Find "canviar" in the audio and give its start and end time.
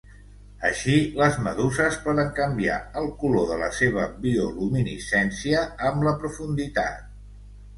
2.39-2.77